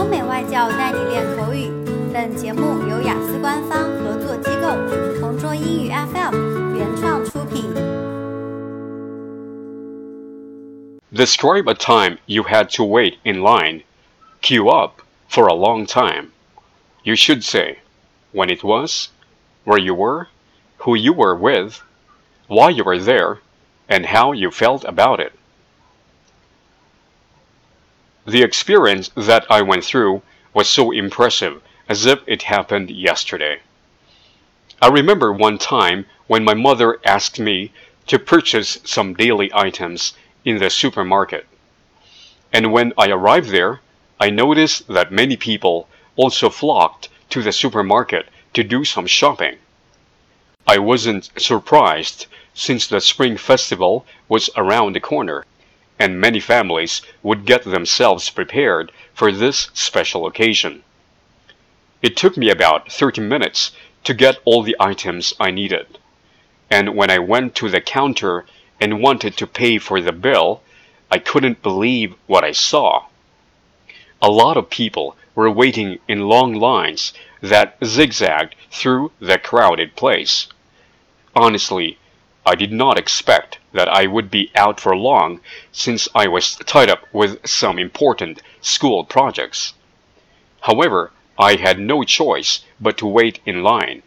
[0.00, 1.70] 欧美外教带你练口语。
[2.12, 7.64] 本节目由雅思官方合作机构同桌英语 FM 原创出品。
[11.12, 13.82] Describe a time you had to wait in line,
[14.42, 16.30] queue up for a long time.
[17.02, 17.78] You should say
[18.32, 19.08] when it was,
[19.64, 20.28] where you were,
[20.78, 21.80] who you were with,
[22.48, 23.38] why you were there,
[23.88, 25.32] and how you felt about it.
[28.25, 30.21] The experience that I went through
[30.53, 33.61] was so impressive as if it happened yesterday.
[34.79, 37.71] I remember one time when my mother asked me
[38.07, 40.13] to purchase some daily items
[40.45, 41.47] in the supermarket.
[42.53, 43.81] And when I arrived there,
[44.19, 49.57] I noticed that many people also flocked to the supermarket to do some shopping.
[50.67, 55.45] I wasn't surprised since the Spring Festival was around the corner,
[56.01, 60.81] and many families would get themselves prepared for this special occasion.
[62.01, 63.69] It took me about 30 minutes
[64.05, 65.99] to get all the items I needed.
[66.71, 68.47] And when I went to the counter
[68.79, 70.63] and wanted to pay for the bill,
[71.11, 73.05] I couldn't believe what I saw.
[74.23, 80.47] A lot of people were waiting in long lines that zigzagged through the crowded place.
[81.35, 81.99] Honestly,
[82.43, 86.89] I did not expect that I would be out for long since I was tied
[86.89, 89.73] up with some important school projects.
[90.61, 94.01] However, I had no choice but to wait in line.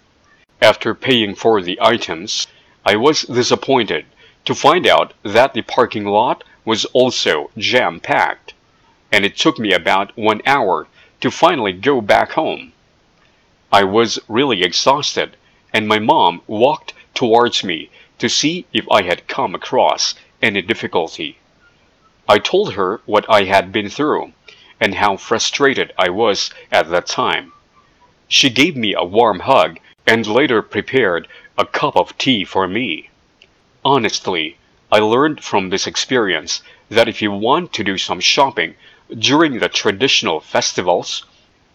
[0.60, 2.48] After paying for the items,
[2.84, 4.06] I was disappointed
[4.44, 8.52] to find out that the parking lot was also jam packed,
[9.12, 10.88] and it took me about one hour
[11.20, 12.72] to finally go back home.
[13.72, 15.36] I was really exhausted,
[15.72, 21.38] and my mom walked towards me to see if I had come across any difficulty.
[22.28, 24.32] I told her what I had been through
[24.80, 27.52] and how frustrated I was at that time.
[28.28, 33.10] She gave me a warm hug and later prepared a cup of tea for me.
[33.84, 34.56] Honestly,
[34.90, 38.74] I learned from this experience that if you want to do some shopping
[39.18, 41.24] during the traditional festivals,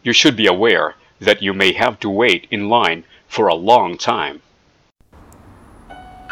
[0.03, 3.97] you should be aware that you may have to wait in line for a long
[3.97, 4.41] time.